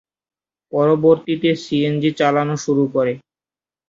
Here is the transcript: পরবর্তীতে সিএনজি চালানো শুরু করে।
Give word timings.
পরবর্তীতে 0.73 1.49
সিএনজি 1.63 2.09
চালানো 2.19 2.55
শুরু 2.65 2.83
করে। 2.95 3.13